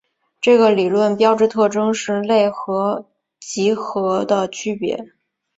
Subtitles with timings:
[0.41, 3.07] 这个理论的标志特征是类和
[3.39, 5.11] 集合的区分。